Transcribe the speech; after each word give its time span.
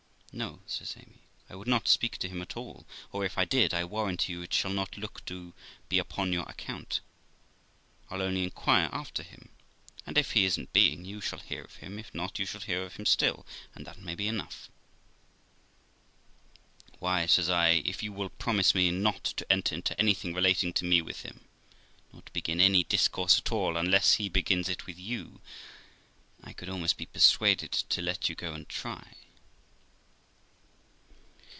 'No', 0.33 0.61
says 0.65 0.95
Amy, 0.97 1.19
'I 1.49 1.55
would 1.55 1.67
not 1.67 1.89
speak 1.89 2.17
to 2.19 2.29
him 2.29 2.41
at 2.41 2.55
all; 2.55 2.85
or 3.11 3.25
if 3.25 3.37
I 3.37 3.43
did, 3.43 3.73
I 3.73 3.83
warrant 3.83 4.29
you 4.29 4.41
it 4.41 4.53
shall 4.53 4.71
not 4.71 4.95
look 4.97 5.25
to 5.25 5.53
be 5.89 5.99
upon 5.99 6.31
your 6.31 6.45
account. 6.47 7.01
I'll 8.09 8.21
only 8.21 8.41
inquire 8.45 8.87
after 8.93 9.23
him, 9.23 9.49
and 10.05 10.17
if 10.17 10.31
he 10.31 10.45
is 10.45 10.57
in 10.57 10.69
being, 10.71 11.03
you 11.03 11.19
shall 11.19 11.39
hear 11.39 11.63
of 11.65 11.75
him.; 11.75 11.99
if 11.99 12.15
not, 12.15 12.39
you 12.39 12.45
shall 12.45 12.61
hear 12.61 12.81
of 12.83 12.95
him 12.95 13.05
still, 13.05 13.45
and 13.75 13.85
that 13.85 13.99
may 13.99 14.15
be 14.15 14.25
enough.' 14.29 14.69
'Why', 16.99 17.25
says 17.25 17.49
I, 17.49 17.83
'if 17.83 18.01
you 18.01 18.13
will 18.13 18.29
promise 18.29 18.73
me 18.73 18.89
not 18.89 19.25
to 19.35 19.51
enter 19.51 19.73
into 19.75 19.99
anything 19.99 20.33
relating 20.33 20.71
to 20.75 20.85
me 20.85 21.01
with 21.01 21.23
him, 21.23 21.41
nor 22.13 22.21
to 22.21 22.31
begin 22.31 22.61
any 22.61 22.85
discourse 22.85 23.37
at 23.37 23.51
all 23.51 23.75
unless 23.75 24.13
he 24.13 24.29
begins 24.29 24.69
it 24.69 24.85
with 24.87 24.97
you, 24.97 25.41
I 26.41 26.53
could 26.53 26.69
almost 26.69 26.95
be 26.95 27.05
persuaded 27.07 27.73
to 27.73 28.01
let 28.01 28.29
you 28.29 28.35
go 28.35 28.53
and 28.53 28.69
try.' 28.69 29.17